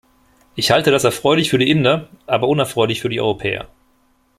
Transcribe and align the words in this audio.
Ich 0.55 0.71
halte 0.71 0.89
das 0.89 1.03
erfreulich 1.03 1.51
für 1.51 1.59
die 1.59 1.69
Inder, 1.69 2.09
aber 2.25 2.47
unerfreulich 2.47 3.01
für 3.01 3.09
die 3.09 3.21
Europäer. 3.21 3.69